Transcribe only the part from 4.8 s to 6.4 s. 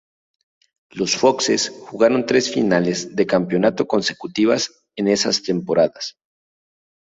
en esas temporadas.